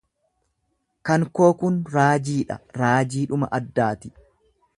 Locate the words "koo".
1.39-1.49